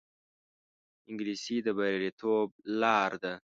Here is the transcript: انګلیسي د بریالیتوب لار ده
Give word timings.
انګلیسي 1.09 1.57
د 1.65 1.67
بریالیتوب 1.77 2.49
لار 2.81 3.11
ده 3.23 3.33